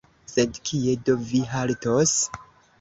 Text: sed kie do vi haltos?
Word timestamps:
sed 0.33 0.57
kie 0.69 0.95
do 1.11 1.17
vi 1.29 1.43
haltos? 1.53 2.19